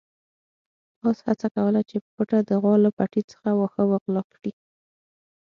اس 1.07 1.17
هڅه 1.27 1.47
کوله 1.55 1.81
چې 1.89 1.97
په 2.03 2.09
پټه 2.15 2.39
د 2.49 2.51
غوا 2.61 2.75
له 2.85 2.89
پټي 2.97 3.21
څخه 3.31 3.49
واښه 3.53 3.83
وغلا 3.91 4.23
کړي. 4.33 4.51